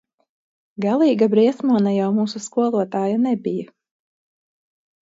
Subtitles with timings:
[0.85, 3.71] Galīga briesmone jau mūsu skolotāja nebija.